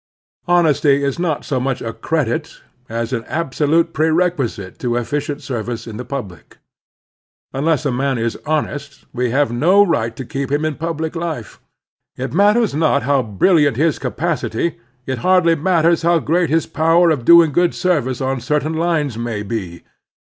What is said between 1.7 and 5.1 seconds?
a credit as an absolute prerequisite to